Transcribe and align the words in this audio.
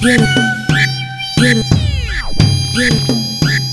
bien, 0.00 0.18
bien, 1.40 1.64
bien. 2.74 3.67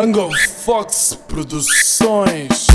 Angle 0.00 0.30
Fox 0.64 1.18
Produções. 1.26 2.67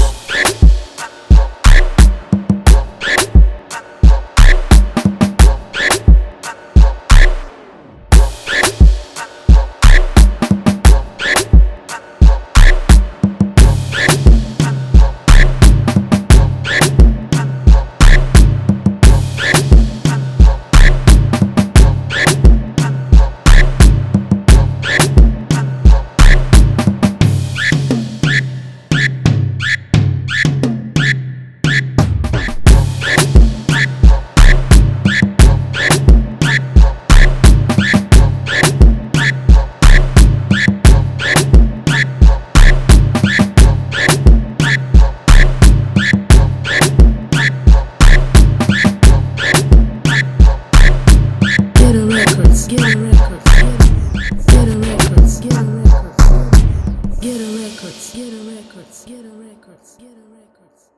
get 52.68 52.80
a 52.80 52.98
records, 52.98 53.44
get 53.54 53.68
a 53.68 53.78
records, 53.78 54.46
get 54.46 54.68
a 54.68 54.78
records, 54.78 55.40
get 55.42 55.54
a 55.54 55.64
records, 55.64 56.22
get 57.20 57.42
a 57.42 57.48
records, 57.58 58.14
get 58.14 58.34
a 58.34 58.44
records, 58.44 59.06
get 59.06 59.26
a 59.26 59.30
records, 59.30 59.98
get 60.00 60.08
a 60.08 60.26
records. 60.32 60.90